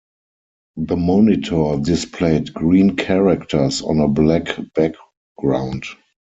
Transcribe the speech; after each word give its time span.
The 0.77 0.97
monitor 0.97 1.77
displayed 1.79 2.55
green 2.55 2.95
characters 2.95 3.83
on 3.83 3.99
a 3.99 4.07
black 4.07 4.47
background. 4.73 5.85